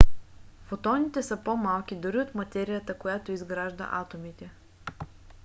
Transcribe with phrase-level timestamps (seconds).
[0.67, 4.51] фотоните са по-малки дори от материята която изгражда атомите!